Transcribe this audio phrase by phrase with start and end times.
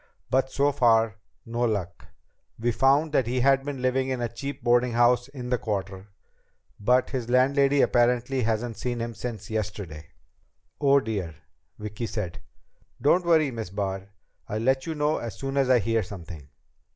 [0.31, 2.07] But so far, no luck.
[2.57, 6.07] We found that he had been living in a cheap boardinghouse in the Quarter,
[6.79, 10.07] but his landlady apparently hasn't seen him since yesterday."
[10.79, 11.35] "Oh, dear!"
[11.77, 12.41] Vicki said.
[12.99, 14.09] "Don't worry, Miss Barr.
[14.49, 16.49] I'll let you know as soon as I hear something."